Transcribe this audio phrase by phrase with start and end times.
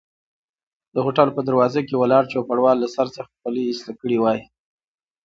[0.93, 4.39] د هوټل په دروازه کې ولاړ چوپړوال له سر څخه خولۍ ایسته کړي وای.